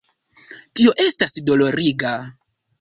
Tio 0.79 0.95
estas 1.05 1.37
doloriga. 1.53 2.19